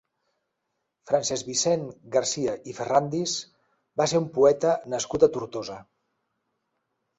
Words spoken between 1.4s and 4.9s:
Vicent Garcia i Ferrandis va ser un poeta